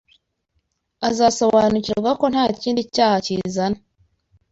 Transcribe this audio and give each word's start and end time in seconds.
azasobanukirwa 1.09 2.11
ko 2.19 2.25
nta 2.33 2.43
kindi 2.61 2.79
icyaha 2.85 3.15
kizana 3.25 3.79